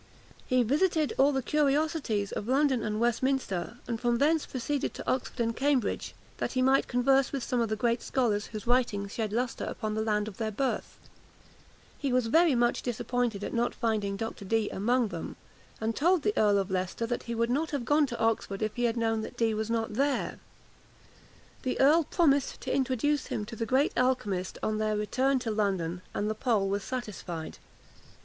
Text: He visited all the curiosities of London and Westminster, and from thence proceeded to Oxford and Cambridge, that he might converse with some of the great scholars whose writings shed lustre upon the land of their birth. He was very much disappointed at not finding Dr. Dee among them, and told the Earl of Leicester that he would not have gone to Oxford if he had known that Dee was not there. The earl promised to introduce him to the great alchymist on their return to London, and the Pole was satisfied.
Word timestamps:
He 0.47 0.63
visited 0.63 1.13
all 1.19 1.31
the 1.31 1.43
curiosities 1.43 2.31
of 2.31 2.47
London 2.47 2.81
and 2.81 2.99
Westminster, 2.99 3.77
and 3.87 4.01
from 4.01 4.17
thence 4.17 4.47
proceeded 4.47 4.95
to 4.95 5.07
Oxford 5.07 5.39
and 5.39 5.55
Cambridge, 5.55 6.15
that 6.37 6.53
he 6.53 6.61
might 6.63 6.87
converse 6.87 7.31
with 7.31 7.43
some 7.43 7.61
of 7.61 7.69
the 7.69 7.75
great 7.75 8.01
scholars 8.01 8.47
whose 8.47 8.65
writings 8.65 9.11
shed 9.13 9.31
lustre 9.31 9.63
upon 9.63 9.93
the 9.93 10.01
land 10.01 10.27
of 10.27 10.37
their 10.37 10.49
birth. 10.49 10.97
He 11.99 12.11
was 12.11 12.25
very 12.33 12.55
much 12.55 12.81
disappointed 12.81 13.43
at 13.43 13.53
not 13.53 13.75
finding 13.75 14.17
Dr. 14.17 14.43
Dee 14.43 14.69
among 14.71 15.09
them, 15.09 15.35
and 15.79 15.95
told 15.95 16.23
the 16.23 16.35
Earl 16.35 16.57
of 16.57 16.71
Leicester 16.71 17.05
that 17.05 17.21
he 17.29 17.35
would 17.35 17.51
not 17.51 17.69
have 17.69 17.85
gone 17.85 18.07
to 18.07 18.19
Oxford 18.19 18.63
if 18.63 18.75
he 18.77 18.85
had 18.85 18.97
known 18.97 19.21
that 19.21 19.37
Dee 19.37 19.53
was 19.53 19.69
not 19.69 19.93
there. 19.93 20.39
The 21.61 21.79
earl 21.79 22.05
promised 22.05 22.59
to 22.61 22.73
introduce 22.73 23.27
him 23.27 23.45
to 23.45 23.55
the 23.55 23.67
great 23.67 23.93
alchymist 23.95 24.57
on 24.63 24.79
their 24.79 24.97
return 24.97 25.37
to 25.41 25.51
London, 25.51 26.01
and 26.15 26.27
the 26.27 26.33
Pole 26.33 26.67
was 26.69 26.83
satisfied. 26.83 27.59